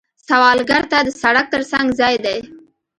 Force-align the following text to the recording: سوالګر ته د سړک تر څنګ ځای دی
سوالګر 0.27 0.83
ته 0.91 0.97
د 1.07 1.09
سړک 1.21 1.45
تر 1.53 1.61
څنګ 1.71 1.87
ځای 1.99 2.15
دی 2.25 2.37